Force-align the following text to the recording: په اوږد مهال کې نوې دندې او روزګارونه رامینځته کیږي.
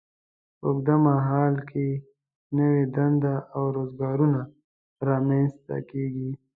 په 0.59 0.63
اوږد 0.67 0.87
مهال 1.05 1.55
کې 1.69 1.87
نوې 2.57 2.83
دندې 2.95 3.35
او 3.55 3.63
روزګارونه 3.77 4.41
رامینځته 5.07 5.77
کیږي. 5.89 6.29